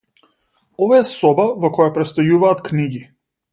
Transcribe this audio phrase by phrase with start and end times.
[0.85, 3.07] Ова е соба во која престојуваат книги.